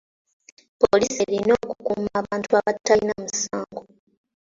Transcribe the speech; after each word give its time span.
Poliisi 0.79 1.19
erina 1.27 1.53
okukuuma 1.63 2.11
abantu 2.21 2.49
abatalina 2.59 3.13
musango. 3.23 3.81